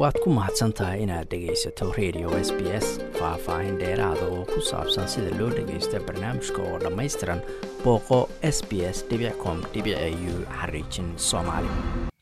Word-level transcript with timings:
waad 0.00 0.16
ku 0.22 0.28
mahadsan 0.36 0.72
tahay 0.78 1.02
inaad 1.04 1.28
dhegaysato 1.32 1.86
radio 1.98 2.28
s 2.46 2.50
b 2.58 2.60
s 2.84 2.86
faah-faahin 3.18 3.76
dheeraada 3.82 4.24
oo 4.36 4.44
ku 4.52 4.60
saabsan 4.70 5.06
sida 5.12 5.30
loo 5.38 5.50
dhagaysta 5.58 6.00
barnaamijka 6.06 6.60
oo 6.68 6.78
dhammaystiran 6.84 7.40
booqo 7.84 8.18
s 8.56 8.58
b 8.68 8.70
s 8.96 8.98
com 9.42 9.58
u 10.30 10.34
xariijin 10.58 11.08
soomaali. 11.28 11.68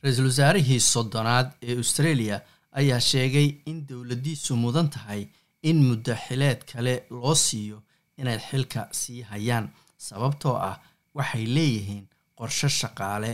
Ra'iisul 0.04 0.26
wasaarihii 0.30 0.80
soddonaad 0.92 1.48
ee 1.68 1.76
australia 1.82 2.37
ayaa 2.81 3.01
sheegay 3.10 3.49
in 3.71 3.79
dowladdiisu 3.88 4.56
mudan 4.65 4.88
tahay 4.95 5.22
in 5.71 5.79
muddo 5.88 6.15
xileed 6.27 6.61
kale 6.72 6.95
loo 7.11 7.35
siiyo 7.47 7.79
inay 8.21 8.38
xilka 8.49 8.88
sii 9.01 9.22
hayaan 9.31 9.67
sababtoo 10.09 10.56
ah 10.71 10.77
waxay 11.17 11.47
leeyihiin 11.56 12.04
qorshe 12.38 12.69
shaqaale 12.81 13.31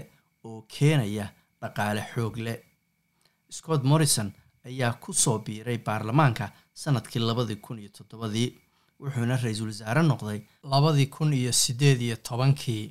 oo 0.48 0.60
keenaya 0.74 1.26
dhaqaale 1.62 2.02
xoog 2.14 2.36
leh 2.46 2.58
scott 3.50 3.82
morrison 3.84 4.32
ayaa 4.68 4.92
ku 5.02 5.12
soo 5.12 5.38
biiray 5.46 5.78
baarlamaanka 5.78 6.52
sannadkii 6.82 7.22
labadii 7.28 7.56
kun 7.66 7.78
iyo 7.78 7.88
toddobadii 7.98 8.48
wuxuuna 9.00 9.36
ra'iisul 9.42 9.68
wasaare 9.72 10.02
noqday 10.02 10.40
labadii 10.72 11.06
kun 11.16 11.32
iyo 11.32 11.52
siddeed 11.52 12.00
iyo 12.02 12.16
tobankii 12.28 12.84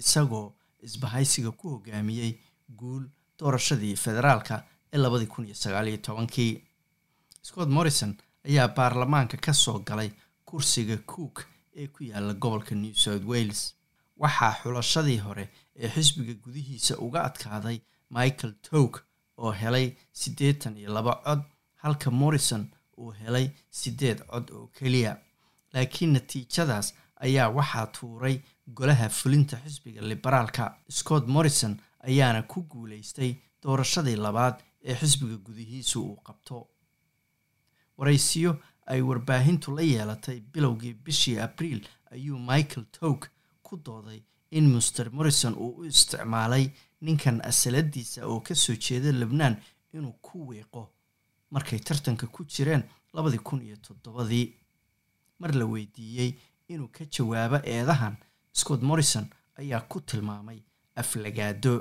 isagoo 0.00 0.46
isbahaysiga 0.86 1.50
ku 1.50 1.68
hogaamiyey 1.74 2.32
guul 2.78 3.04
doorashadii 3.38 3.96
federaalka 4.04 4.64
ee 4.92 4.98
labadii 5.04 5.26
kun 5.26 5.44
iyo 5.46 5.54
sagaaliyo 5.54 5.96
tobankii. 6.08 6.52
Scott 7.42 7.68
morrison 7.76 8.12
ayaa 8.48 8.68
baarlamaanka 8.68 9.36
ka 9.36 9.52
soo 9.52 9.78
galay 9.88 10.10
kursiga 10.44 10.96
cook 11.12 11.46
ee 11.76 11.86
ku 11.86 12.04
yaalla 12.04 12.34
gobolka 12.34 12.74
new 12.74 12.94
south 12.94 13.24
wales. 13.30 13.74
Waxaa 14.22 14.54
xulashadii 14.62 15.18
hore 15.26 15.44
ee 15.76 15.88
xisbiga 15.94 16.34
gudihiisa 16.44 16.94
uga 16.98 17.24
adkaaday 17.28 17.78
michael 18.10 18.52
towk 18.70 19.02
oo 19.42 19.52
helay 19.52 19.86
siddeetan 20.12 20.76
iyo 20.76 20.90
laba 20.96 21.14
cod 21.24 21.40
halka 21.82 22.10
morrison 22.10 22.62
uu 22.98 23.10
helay 23.20 23.50
siddeed 23.70 24.18
cod 24.30 24.50
oo 24.50 24.66
keliya. 24.78 25.12
Laakiin 25.72 26.12
natiijadaas 26.12 26.94
ayaa 27.24 27.48
waxaa 27.58 27.86
tuuray 27.86 28.36
golaha 28.76 29.08
fulinta 29.08 29.56
xisbiga 29.64 30.00
liberaalka. 30.02 30.64
Scott 30.90 31.26
morrison 31.26 31.74
ayaana 32.08 32.42
ku 32.42 32.62
guulaystay 32.70 33.34
doorashadii 33.62 34.16
labaad 34.16 34.56
ee 34.84 34.94
xisbiga 35.00 35.36
gudihiisu 35.46 35.98
uu 36.02 36.16
qabto. 36.26 36.68
Waraysiyo 37.98 38.52
ay 38.86 39.00
warbaahintu 39.02 39.74
la 39.76 39.82
yeelatay 39.82 40.40
bilowgii 40.52 40.94
bishii 41.04 41.38
abriil 41.38 41.80
ayuu 42.12 42.38
michael 42.38 42.84
towk 43.00 43.28
ku 43.62 43.76
dooday 43.76 44.20
in 44.50 44.66
master 44.74 45.10
morrison 45.12 45.54
uu 45.54 45.72
u 45.80 45.84
isticmaalay 45.84 46.70
ninkan 47.06 47.36
asaladiisa 47.50 48.20
oo 48.30 48.40
ka 48.46 48.54
soo 48.54 48.76
jeeda 48.84 49.10
lebnaan 49.22 49.56
inuu 49.96 50.14
ku 50.26 50.36
wiiqo 50.48 50.82
markay 51.54 51.78
tartanka 51.86 52.26
ku 52.34 52.44
jireen 52.52 52.82
labadii 53.14 53.38
kun 53.48 53.60
iyo 53.66 53.76
toddobadii. 53.86 54.46
Mar 55.40 55.52
la 55.60 55.64
weydiiyey 55.72 56.30
inuu 56.72 56.88
ka 56.96 57.04
jawaabo 57.14 57.58
eedahan 57.74 58.14
scott 58.52 58.82
morrison 58.88 59.26
ayaa 59.60 59.80
ku 59.90 60.00
tilmaamay 60.08 60.58
aflagaado. 61.00 61.74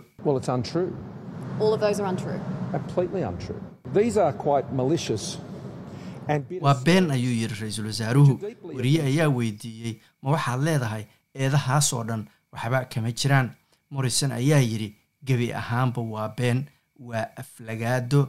Waa 6.61 6.73
been 6.85 7.11
ayuu 7.11 7.33
yidhi 7.41 7.55
ra'iisul 7.61 7.85
wasaaruhu. 7.85 8.39
Weriye 8.77 9.01
ayaa 9.09 9.29
weydiiyey 9.29 9.95
ma 10.21 10.31
waxaad 10.31 10.61
leedahay 10.67 11.03
eedahaas 11.35 11.93
oo 11.93 12.03
dhan? 12.03 12.25
Waxba 12.51 12.85
kama 12.85 13.11
jiraan. 13.11 13.51
Morrison 13.89 14.31
ayaa 14.31 14.59
yidhi 14.59 14.95
gebi 15.27 15.47
ahaanba 15.61 16.01
waa 16.13 16.29
been 16.37 16.59
waa 16.99 17.27
aflagaado 17.41 18.21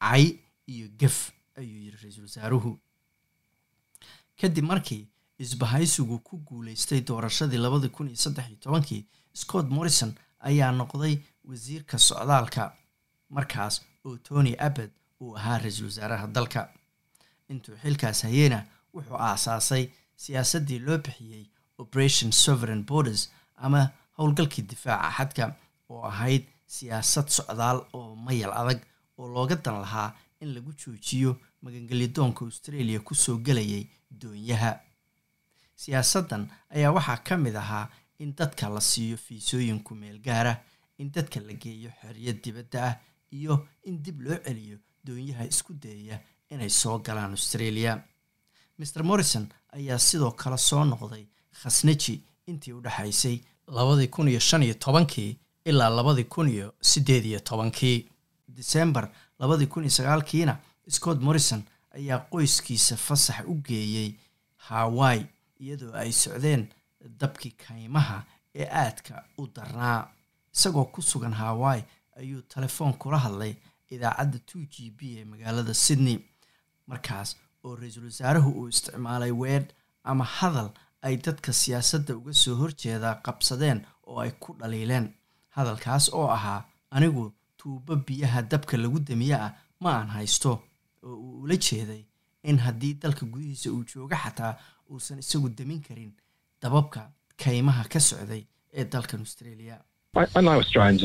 cay 0.00 0.24
iyo 0.72 0.86
gef 1.00 1.16
ayuu 1.58 1.78
yidhi 1.84 1.96
ra'iisul 2.02 2.22
wasaaruhu. 2.28 2.70
Kadib 4.40 4.64
markii 4.64 5.08
isbahaysigu 5.38 6.18
ku 6.26 6.36
guulaystay 6.48 7.00
doorashadii 7.08 7.58
labadii 7.64 7.88
kun 7.96 8.06
iyo 8.08 8.16
saddex 8.24 8.46
iyo 8.48 8.56
tobankii 8.64 9.06
scott 9.40 9.66
morrison 9.76 10.12
ayaa 10.48 10.72
noqday 10.72 11.14
wasiirka 11.48 11.98
socdaalka 11.98 12.62
markaas 13.30 13.74
oo 14.04 14.16
tony 14.16 14.52
abbed 14.66 14.90
uu 15.20 15.36
ahaa 15.38 15.58
ra'iisul 15.58 15.86
wasaaraha 15.90 16.26
dalka. 16.26 16.60
Intuu 17.48 17.76
xilkaas 17.82 18.22
hayeyna 18.22 18.58
wuxuu 18.94 19.16
aasaasay 19.28 19.84
siyaasaddii 20.16 20.78
loo 20.86 20.98
bixiyey 20.98 21.44
operation 21.78 22.30
sovereign 22.32 22.82
borders 22.90 23.22
ama 23.56 23.80
howlgalkii 24.18 24.64
difaaca 24.70 25.10
xadka 25.16 25.44
oo 25.90 26.02
ahayd 26.10 26.44
siyaasad 26.74 27.28
socdaal 27.36 27.78
oo 27.92 28.16
mayal 28.16 28.52
adag 28.60 28.80
oo 29.18 29.28
looga 29.34 29.56
dan 29.64 29.80
lahaa 29.84 30.14
in 30.40 30.54
lagu 30.54 30.72
joojiyo 30.80 31.32
magangelyadoonka 31.62 32.44
australia 32.44 33.00
ku 33.00 33.14
soo 33.14 33.38
gelayay 33.46 33.84
doonyaha. 34.20 34.72
Siyaasaddan 35.82 36.42
ayaa 36.74 36.92
waxaa 36.96 37.16
ka 37.26 37.36
mid 37.36 37.56
ahaa 37.56 37.88
in 38.18 38.34
dadka 38.38 38.68
la 38.68 38.80
siiyo 38.80 39.16
fiisooyinku 39.16 39.94
meel 39.94 40.18
gaara 40.26 40.54
in 40.98 41.10
dadka 41.12 41.40
la 41.40 41.52
geeyo 41.52 41.90
xeryo 42.00 42.32
dibadda 42.42 42.78
ah 42.88 42.94
iyo 43.32 43.66
in 43.88 44.02
dib 44.02 44.20
loo 44.20 44.38
celiyo 44.44 44.78
doonyaha 45.04 45.44
isku 45.52 45.72
dayaya 45.74 46.20
inay 46.50 46.70
soo 46.70 46.98
galaan 46.98 47.30
australia. 47.30 48.02
Master 48.78 49.04
morrison 49.04 49.48
ayaa 49.72 49.98
sidoo 49.98 50.30
kale 50.30 50.58
soo 50.58 50.84
noqday 50.84 51.26
khasnaji 51.62 52.14
intii 52.46 52.72
u 52.72 52.80
dhexaysay 52.80 53.36
labadii 53.66 54.08
kun 54.14 54.28
iyo 54.28 54.40
shan 54.40 54.62
iyo 54.62 54.74
tobankii 54.74 55.38
ilaa 55.64 55.88
labadii 55.90 56.24
kun 56.24 56.48
iyo 56.48 56.74
siddeed 56.80 57.24
iyo 57.24 57.40
tobankii 57.40 58.08
disembar 58.56 59.08
labadii 59.38 59.66
kun 59.66 59.82
iyo 59.84 59.90
sagaalkiina 59.90 60.56
scott 60.88 61.20
morrison 61.20 61.62
ayaa 61.96 62.18
qoyskiisa 62.32 62.96
fasax 62.96 63.44
u 63.46 63.54
geeyey 63.54 64.12
hawaii 64.56 65.26
iyadoo 65.60 65.92
ay 65.94 66.12
socdeen 66.12 66.68
dabkii 67.20 67.50
kaymaha 67.50 68.24
ee 68.54 68.68
aadka 68.82 69.24
u 69.38 69.46
darnaa 69.56 70.08
isagoo 70.54 70.84
ku 70.84 71.02
sugan 71.02 71.32
hawaii 71.32 71.82
ayuu 72.16 72.42
telefoon 72.42 72.92
kula 72.94 73.18
hadlay 73.18 73.54
idaacadda 73.90 74.38
two 74.38 74.60
g 74.72 74.90
b 74.90 75.00
ee 75.18 75.24
magaalada 75.24 75.74
sydney. 75.74 76.18
Markaas 76.86 77.36
oo 77.64 77.76
ra'iisul 77.76 78.04
wasaaruhu 78.04 78.50
uu 78.50 78.68
isticmaalay 78.68 79.30
weedh 79.30 79.68
ama 80.04 80.24
hadal 80.24 80.68
ay 81.02 81.16
dadka 81.16 81.52
siyaasadda 81.52 82.16
uga 82.16 82.32
soo 82.34 82.54
horjeedaa 82.54 83.14
qabsadeen 83.14 83.78
oo 84.06 84.20
ay 84.20 84.30
ku 84.30 84.56
dhaliileen 84.58 85.06
hadalkaas 85.56 86.04
oo 86.18 86.28
ahaa 86.36 86.60
anigu 86.96 87.24
tuubo 87.58 87.94
biyaha 88.06 88.40
dabka 88.52 88.74
lagu 88.82 88.98
damiye 89.08 89.34
ah 89.46 89.52
ma 89.82 89.90
aan 89.98 90.08
haysto 90.16 90.52
oo 91.06 91.14
uu 91.24 91.34
ula 91.44 91.56
jeeday 91.66 92.02
in 92.48 92.58
haddii 92.64 92.94
dalka 93.02 93.24
gudihiisa 93.32 93.68
uu 93.74 93.84
joogo 93.90 94.16
xataa 94.24 94.52
uusan 94.90 95.18
isagu 95.24 95.48
damin 95.58 95.80
karin 95.86 96.12
dababka 96.62 97.00
kaymaha 97.42 97.84
ka 97.92 98.00
socday 98.08 98.42
ee 98.78 98.84
dalkan 98.92 99.20
australia 99.26 99.76
I, 100.20 100.26
I 100.36 100.40
know 100.46 100.56
Australians 100.64 101.02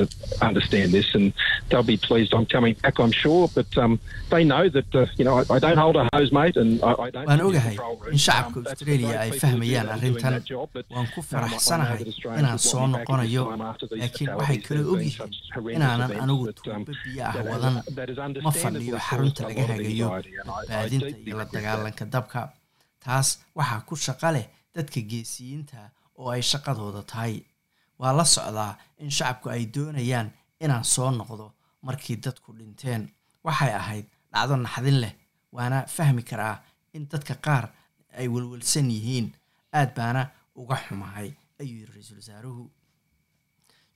understand 0.49 0.91
this 0.97 1.07
and 1.17 1.33
they'll 1.69 1.83
be 1.83 1.97
pleased. 1.97 2.31
I'm 2.37 2.45
coming 2.45 2.73
back, 2.83 2.99
I'm 2.99 3.11
sure, 3.23 3.49
but 3.57 3.69
um, 3.83 3.99
they 4.29 4.43
know 4.43 4.69
that, 4.69 4.89
uh, 4.95 5.05
you 5.17 5.25
know, 5.25 5.35
I, 5.39 5.43
I 5.55 5.59
don't 5.63 5.77
hold 5.83 5.95
a 5.95 6.07
hose, 6.13 6.31
mate, 6.31 6.57
and 6.57 6.71
I, 6.83 6.91
I 7.05 7.09
don't... 7.15 7.27
waan 7.29 7.41
ogahay 7.47 7.75
in 8.13 8.19
shacabka 8.25 8.59
australia 8.73 9.15
ay 9.23 9.31
fahmayaan 9.43 9.89
arrintan 9.95 10.35
waan 10.95 11.07
ku 11.15 11.21
faraxsanahay 11.31 12.01
inaan 12.39 12.59
soo 12.69 12.85
noqonayo 12.93 13.43
laakiin 14.01 14.29
waxay 14.39 14.59
kala 14.67 14.81
ogyihiin 14.93 15.73
inaanan 15.77 16.11
anigu 16.23 16.53
tuubo 16.61 16.93
biyo 17.03 17.23
ah 17.29 17.35
wadan 17.51 17.75
ma 18.45 18.51
fadhiyo 18.61 18.97
xarunta 19.09 19.41
laga 19.49 19.63
hagayo 19.73 20.07
badbaadinta 20.49 21.07
iyo 21.25 21.35
la 21.41 21.45
dagaalanka 21.55 22.05
dabka 22.15 22.41
taas 23.05 23.27
waxaa 23.59 23.81
ku 23.89 23.95
shaqa 24.07 24.29
leh 24.37 24.45
dadka 24.77 24.99
geesiyiinta 25.11 25.81
oo 26.21 26.29
ay 26.35 26.41
shaqadooda 26.51 27.01
tahay 27.11 27.33
waa 27.99 28.13
la 28.17 28.25
socdaa 28.25 28.77
in 29.03 29.11
shacabku 29.17 29.49
ay 29.49 29.65
doonayaan 29.75 30.29
inaan 30.63 30.83
soo 30.83 31.11
noqdo 31.11 31.45
markii 31.81 32.15
dadku 32.25 32.53
dhinteen. 32.57 33.03
Waxay 33.43 33.73
ahayd 33.81 34.05
dhacdo 34.33 34.55
naxdin 34.57 34.97
leh 35.03 35.13
waana 35.55 35.77
fahmi 35.95 36.23
karaa 36.29 36.55
in 36.93 37.07
dadka 37.11 37.33
qaar 37.45 37.65
ay 38.19 38.27
welwelsan 38.33 38.91
yihiin. 38.95 39.27
Aad 39.73 39.89
baana 39.97 40.21
uga 40.55 40.75
xumahay 40.85 41.29
ayuu 41.61 41.77
yidhi 41.79 41.91
ra'iisul 41.93 42.17
wasaaruhu 42.21 42.63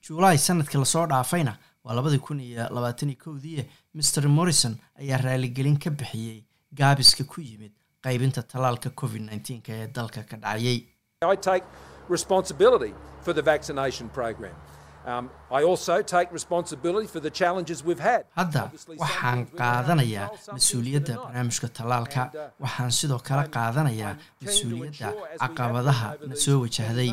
juulaay 0.05 0.37
sannadkii 0.37 0.79
la 0.83 0.85
soo 0.93 1.05
dhaafayna 1.11 1.53
waa 1.83 1.93
labadii 1.97 2.19
kun 2.27 2.39
iyo 2.39 2.63
labaataniyo 2.75 3.17
kowdii 3.23 3.65
master 3.93 4.27
morrison 4.29 4.75
ayaa 5.01 5.17
raaligelin 5.25 5.79
ka 5.83 5.89
bixiyey 5.89 6.39
gaabiska 6.79 7.23
ku 7.23 7.41
yimid 7.41 7.71
qaybinta 8.05 8.43
tallaalka 8.51 8.89
covid 8.99 9.21
nneteen-ka 9.21 9.71
ee 9.73 9.87
dalka 9.95 10.23
ka 10.29 10.37
dhacayay 10.43 10.79
responsibility 12.09 12.93
for 13.25 13.33
the 13.33 13.41
vaccination 13.41 14.09
program. 14.09 14.55
Um, 15.05 15.29
I 15.51 15.63
also 15.63 16.01
take 16.01 16.27
responsibility 16.31 17.07
for 17.07 17.19
the 17.19 17.29
challenges 17.29 17.83
we've 17.83 17.99
had. 18.11 18.21
hadda 18.39 18.63
waxaan 19.03 19.39
qaadanayaa 19.61 20.27
mas'uuliyadda 20.57 21.13
barnaamijka 21.23 21.67
tallaalka 21.79 22.23
waxaan 22.65 22.91
sidoo 22.99 23.19
kale 23.29 23.43
qaadanayaa 23.57 24.13
mas'uuliyadda 24.45 25.09
caqabadaha 25.43 26.07
na 26.29 26.35
soo 26.45 26.57
wajahday 26.63 27.11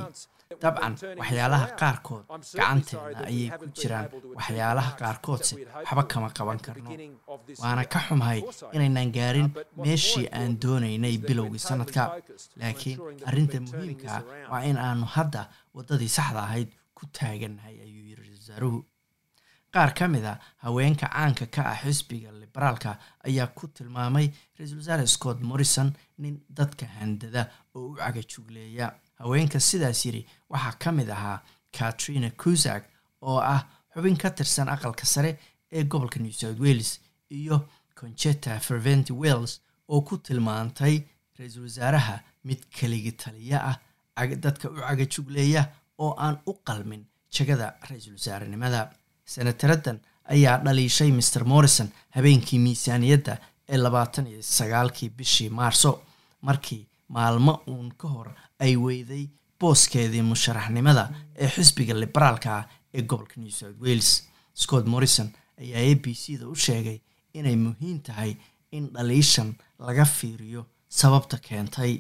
dabcan 0.59 0.95
waxyaalaha 1.21 1.67
qaarkood 1.81 2.25
gacanteena 2.59 3.23
ayay 3.31 3.51
ku 3.59 3.67
jiraan. 3.79 4.09
Waxyaalaha 4.39 4.91
qaarkoodse 5.01 5.55
waxba 5.87 6.03
kama 6.11 6.31
qaban 6.37 6.59
karno. 6.59 6.91
Waana 7.63 7.85
ka 7.93 8.01
xumahay 8.09 8.43
inaynaan 8.75 9.13
gaarin 9.17 9.49
meeshii 9.77 10.27
aan 10.33 10.59
doonaynay 10.63 11.19
bilowgii 11.19 11.59
sanadka. 11.69 12.03
Laakiin 12.61 12.99
arrinta 13.29 13.61
muhiimkaa 13.61 14.21
waa 14.51 14.63
in 14.71 14.77
aanu 14.77 15.07
hadda 15.17 15.47
waddadii 15.75 16.09
saxda 16.17 16.41
ahayd 16.49 16.69
ku 16.95 17.07
taagannahay 17.19 17.77
ayuu 17.87 18.17
ra'isul 18.19 18.39
wasaaruhu 18.43 18.79
qaar 19.75 19.91
ka 19.95 20.09
mid 20.09 20.25
a 20.25 20.35
haweenka 20.65 21.07
caanka 21.15 21.47
ka 21.55 21.63
ah 21.73 21.79
xisbiga 21.83 22.31
liberaalka 22.43 22.99
ayaa 23.29 23.47
ku 23.59 23.69
tilmaamay 23.77 24.27
ra'iisul 24.59 24.79
wasaare 24.83 25.07
scott 25.07 25.39
morrison 25.49 25.93
nin 26.19 26.35
dadka 26.59 26.87
handada 26.99 27.43
oo 27.77 27.87
u 27.93 27.97
cagajugleeya 27.97 28.87
haweenka 29.21 29.59
sidaas 29.69 30.01
yidhi 30.07 30.23
waxaa 30.53 30.75
ka 30.83 30.91
mid 30.99 31.09
ahaa 31.17 31.39
katrina 31.79 32.31
cusak 32.43 32.83
oo 33.29 33.39
ah 33.55 33.63
xubin 33.95 34.17
ka 34.23 34.29
tirsan 34.37 34.69
aqalka 34.75 35.07
sare 35.15 35.31
ee 35.77 35.85
gobolka 35.91 36.19
new 36.21 36.33
south 36.41 36.61
wales 36.65 36.91
iyo 37.39 37.57
concheta 38.01 38.61
ferventi 38.67 39.13
wells 39.23 39.53
oo 39.93 40.01
ku 40.09 40.15
tilmaantay 40.27 40.95
ra'iisul 41.39 41.63
wasaaraha 41.69 42.17
mid 42.49 42.61
keligi 42.77 43.13
taliya 43.23 43.59
ah 43.71 43.77
dadka 44.45 44.67
u 44.71 44.77
cagajugleeya 44.87 45.63
oo 46.05 46.13
aan 46.25 46.37
u 46.51 46.53
qalmin 46.69 47.03
jagada 47.37 47.67
ra'iisul 47.89 48.13
wasaarenimada 48.19 48.81
senataradan 49.35 49.99
ayaa 50.35 50.57
dhaliishay 50.65 51.11
maer 51.19 51.45
morrison 51.53 51.89
habeenkii 52.17 52.59
miisaaniyadda 52.67 53.35
ee 53.73 53.77
labaatan 53.85 54.27
iyo 54.33 54.43
sagaalkii 54.57 55.09
bishii 55.19 55.49
maarso 55.59 55.91
markii 56.49 56.83
maalmo 57.17 57.55
uun 57.73 57.89
ka 58.01 58.09
hor 58.15 58.29
ay 58.65 58.73
weyday 58.87 59.25
booskeedii 59.61 60.23
musharaxnimada 60.33 61.05
ee 61.45 61.49
xisbiga 61.57 61.95
liberaalka 62.03 62.51
ah 62.59 62.65
ee 62.97 63.03
gobolka 63.11 63.37
new 63.41 63.51
south 63.61 63.79
wales. 63.85 64.11
Scott 64.63 64.87
morrison 64.95 65.29
ayaa 65.63 65.81
a 65.91 65.95
b 66.03 66.15
c 66.23 66.39
da 66.41 66.47
u 66.49 66.55
sheegay 66.67 66.99
inay 67.39 67.57
muhiim 67.67 67.99
tahay 68.09 68.33
in 68.77 68.85
dhaliishan 68.95 69.51
laga 69.89 70.05
fiiriyo 70.19 70.63
sababta 71.01 71.37
keentay 71.49 71.93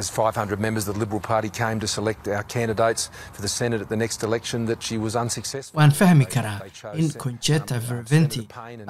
as 0.00 0.10
500 0.10 0.60
members 0.60 0.88
of 0.88 0.94
the 0.94 1.00
Liberal 1.00 1.20
Party 1.20 1.50
came 1.50 1.78
to 1.80 1.86
select 1.86 2.28
our 2.28 2.42
candidates 2.54 3.02
for 3.34 3.42
the 3.42 3.48
Senate 3.48 3.80
at 3.84 3.88
the 3.88 3.96
next 4.04 4.22
election 4.28 4.66
that 4.66 4.82
she 4.82 4.96
was 4.98 5.14
unsuccessful. 5.22 5.78
waan 5.80 5.90
fahmi 6.00 6.26
karaa 6.34 6.60
in 7.02 7.08
concheta 7.24 7.78
verventi 7.90 8.42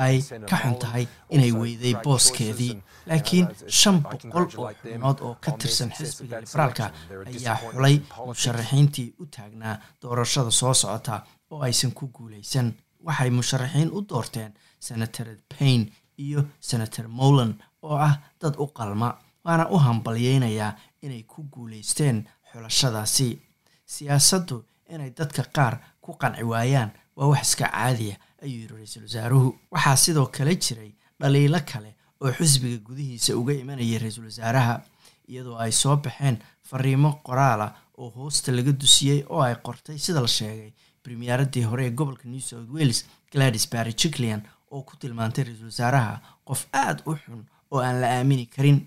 ay 0.06 0.16
ka 0.50 0.56
xun 0.62 0.76
tahay 0.84 1.04
inay 1.30 1.52
weyday 1.62 1.94
booskeedii 2.06 2.74
laakiin 3.10 3.46
shan 3.80 3.96
boqol 4.02 4.46
oo 4.58 4.70
xubnood 4.82 5.18
oo 5.28 5.34
ka 5.44 5.52
tirsan 5.62 5.90
xisbiga 5.98 6.40
liberaalka 6.44 6.86
ayaa 7.32 7.56
xulay 7.72 7.96
musharaxiintii 8.26 9.08
u 9.22 9.26
taagnaa 9.36 9.76
doorashada 10.02 10.50
soo 10.60 10.74
socota 10.74 11.22
oo 11.50 11.60
aysan 11.68 11.92
ku 11.92 12.06
guulaysan. 12.16 12.72
Waxay 13.06 13.30
musharaxiin 13.30 13.90
u 13.96 14.00
doorteen 14.08 14.52
senator 14.80 15.26
payne 15.58 15.86
iyo 16.18 16.40
senator 16.60 17.06
molan 17.08 17.52
oo 17.82 17.96
ah 18.08 18.14
dad 18.40 18.54
u 18.58 18.66
qalma 18.78 19.08
waana 19.44 19.68
u 19.70 19.78
hambalyeynayaa 19.78 20.72
inay 21.02 21.22
ku 21.22 21.42
guulaysteen 21.52 22.24
xulashadaasi. 22.52 23.38
Siyaasaddu 23.86 24.64
inay 24.88 25.10
dadka 25.10 25.42
qaar 25.56 25.74
ku 26.00 26.12
qanci 26.20 26.42
waayaan 26.42 26.90
waa 27.16 27.26
wax 27.28 27.42
iska 27.48 27.68
caadiya 27.68 28.16
ayuu 28.42 28.60
yidhi 28.60 28.74
ra'iisul 28.74 29.02
wasaaruhu. 29.02 29.48
Waxaa 29.70 29.96
sidoo 29.96 30.26
kale 30.26 30.56
jiray 30.56 30.92
dhaliilo 31.20 31.60
kale 31.72 31.94
oo 32.20 32.32
xisbiga 32.32 32.78
gudihiisa 32.88 33.36
uga 33.36 33.52
imanayay 33.52 33.98
ra'iisul 33.98 34.24
wasaaraha 34.24 34.82
iyadoo 35.28 35.56
ay 35.58 35.72
soo 35.72 35.96
baxeen 35.96 36.38
fariimo 36.68 37.10
qoraala 37.26 37.66
oo 37.98 38.10
hoosta 38.10 38.52
laga 38.52 38.72
dusiyey 38.72 39.24
oo 39.28 39.42
ay 39.42 39.54
qortay. 39.62 39.98
Sida 39.98 40.20
la 40.20 40.28
sheegay 40.28 40.72
premieradii 41.02 41.62
hore 41.64 41.86
ee 41.86 41.90
gobolka 41.90 42.28
new 42.28 42.40
south 42.40 42.68
wales 42.72 43.04
gladys 43.32 43.68
barry 43.70 43.92
jiclian 43.94 44.42
oo 44.70 44.82
ku 44.82 44.96
tilmaantay 44.96 45.44
ra'iisul 45.44 45.66
wasaaraha 45.72 46.20
qof 46.44 46.66
aada 46.72 47.02
u 47.06 47.14
xun 47.16 47.44
oo 47.70 47.80
aan 47.80 48.00
la 48.00 48.08
aamini 48.18 48.46
karin 48.46 48.78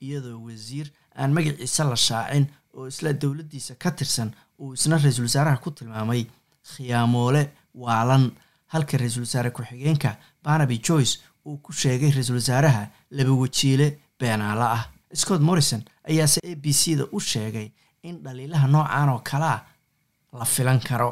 iyadoo 0.00 0.38
wasiir 0.46 0.86
aan 1.16 1.32
magaciisa 1.36 1.84
la 1.90 1.96
shaacin 1.96 2.46
oo 2.74 2.86
isla 2.86 3.12
dowladdiisa 3.12 3.74
ka 3.82 3.90
tirsan 3.90 4.30
uu 4.60 4.72
isna 4.74 4.96
ra'iisul 4.98 5.24
wasaaraha 5.28 5.56
ku 5.64 5.70
tilmaamay. 5.70 6.26
Khiyaamoole 6.72 7.42
waalan 7.74 8.24
halka 8.72 8.96
ra'iisul 8.98 9.24
wasaare 9.26 9.50
ku-xigeenka 9.50 10.16
barnaby 10.44 10.78
joyce 10.78 11.18
uu 11.46 11.56
ku 11.64 11.72
sheegay 11.72 12.10
ra'iisul 12.10 12.36
wasaaraha 12.40 12.82
laba 13.10 13.32
wajiile 13.42 13.98
beenaalo 14.20 14.62
ah. 14.78 14.84
Scott 15.14 15.40
morrison 15.40 15.82
ayaase 16.08 16.38
a 16.44 16.54
b 16.54 16.72
c 16.72 16.96
da 16.96 17.04
u 17.12 17.20
sheegay 17.20 17.70
in 18.02 18.22
dhaliilaha 18.24 18.66
noocan 18.68 19.08
oo 19.08 19.18
kalea 19.30 19.58
la 20.32 20.44
filan 20.44 20.80
karo 20.80 21.10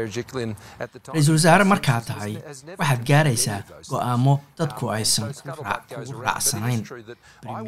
Ra'iisul 0.00 1.34
wasaare 1.36 1.64
markaa 1.72 2.00
tahay 2.08 2.32
waxaad 2.80 3.02
gaaraysaa 3.10 3.58
go'aamo 3.90 4.34
dadku 4.58 4.88
aysan 4.96 5.32
kugu 5.34 6.22
raacsanayn 6.26 6.80
not 6.80 7.66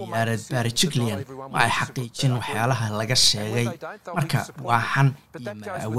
everyone 1.20 1.52
ma 1.52 1.58
ay 1.64 1.70
xaqiijin 1.78 2.32
waxyaalaha 2.38 2.86
laga 3.00 3.16
sheegay 3.26 3.66
marka 4.18 4.38
disappointed. 4.38 4.66
waa 4.68 4.82
xan 4.92 5.08
But 5.32 5.42
iyo 5.42 5.90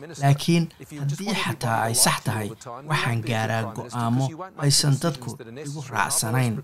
Minister. 0.00 0.22
laakiin 0.24 0.64
haddii 1.00 1.34
xataa 1.44 1.78
ay 1.86 1.94
sax 2.04 2.18
tahay 2.28 2.48
waxaan 2.90 3.20
gaaraa 3.30 3.62
go'aamo 3.76 4.24
aysan 4.64 4.94
dadku 5.04 5.30
igu 5.66 5.80
raacsanayn 5.94 6.54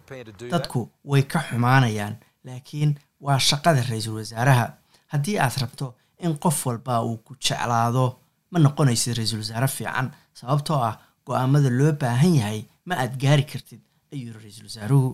dadku 0.54 0.80
way 1.10 1.22
ka 1.32 1.38
xumaanayaan. 1.48 2.14
Laakiin 2.46 2.90
waa 3.26 3.38
shaqada 3.50 3.82
ra'iisul 3.90 4.16
wasaaraha. 4.20 4.66
Haddii 5.12 5.36
aad 5.44 5.56
rabto 5.62 5.86
in 6.24 6.32
qof 6.44 6.58
walba 6.66 6.94
uu 7.08 7.16
ku 7.26 7.32
jeclaado 7.46 8.04
ma 8.50 8.58
noqonaysid 8.64 9.12
ra'iisul 9.18 9.42
wasaare 9.44 9.68
fiican 9.76 10.08
sababtoo 10.40 10.80
ah 10.88 10.94
go'aamada 11.26 11.70
loo 11.78 11.92
baahan 12.02 12.34
yahay 12.40 12.60
ma 12.88 12.94
aad 13.02 13.12
gaari 13.22 13.44
kartid 13.52 13.80
ayuu 14.12 14.26
yiri 14.28 14.38
ra'iisul 14.44 14.66
wasaaruhu. 14.70 15.10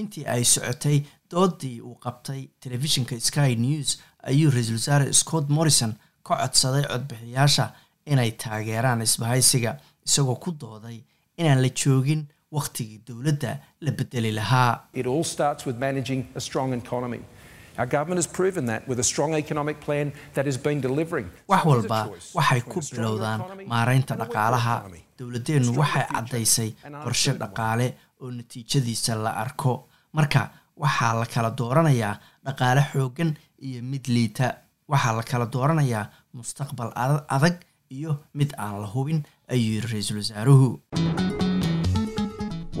Intii 0.00 0.24
ay 0.34 0.44
socotay 0.52 0.98
doodii 1.30 1.78
uu 1.86 1.94
qabtay 2.04 2.40
telefishinka 2.62 3.14
sky 3.28 3.52
news 3.64 3.88
ayuu 4.30 4.50
ra'iisul 4.54 4.78
wasaare 4.80 5.12
scott 5.20 5.46
morrison 5.56 5.92
ka 6.26 6.34
codsaday 6.42 6.84
codbixiyaasha 6.92 7.66
inay 8.12 8.30
taageeraan 8.42 9.00
isbahaysiga 9.06 9.72
isagoo 10.08 10.36
ku 10.44 10.50
dooday 10.62 10.98
inaan 11.40 11.60
la 11.64 11.70
joogin 11.80 12.22
wakhtigii 12.56 13.00
dowladda 13.08 13.50
la 13.84 13.90
bedeli 13.98 14.32
lahaa 14.38 14.72
Our 17.78 17.86
government 17.94 18.18
has 18.22 18.26
proven 18.38 18.64
that 18.70 18.86
with 18.90 18.98
a 19.04 19.06
strong 19.12 19.34
economic 19.34 19.76
plan 19.86 20.12
that 20.34 20.44
has 20.50 20.58
been 20.66 20.80
delivering. 20.86 21.28
wax 21.52 21.62
walba 21.70 22.00
waxay 22.38 22.60
ku 22.72 22.80
bilowdaan 22.94 23.40
maaraynta 23.72 24.14
dhaqaalaha. 24.22 24.74
dowladeennu 25.18 25.72
waxay 25.82 26.04
caddaysay 26.14 26.70
qorshe 27.04 27.32
dhaqaale 27.42 27.86
oo 28.22 28.30
natiijadiisa 28.38 29.12
la 29.24 29.32
arko. 29.44 29.72
Marka 30.16 30.42
waxaa 30.84 31.12
la 31.20 31.26
kala 31.34 31.50
dooranayaa 31.60 32.14
dhaqaale 32.46 32.82
xooggan 32.92 33.30
iyo 33.66 33.80
mid 33.92 34.04
liita. 34.14 34.48
Waxaa 34.92 35.16
la 35.18 35.22
kala 35.30 35.46
dooranayaa 35.54 36.04
mustaqbal 36.38 36.90
ad- 37.04 37.24
adag 37.36 37.56
iyo 37.98 38.12
mid 38.38 38.50
aan 38.64 38.76
la 38.82 38.88
hubin 38.94 39.18
ayuu 39.52 39.72
yiri 39.74 39.88
ra'iisul 39.92 40.18
wasaaruhu 40.22 40.68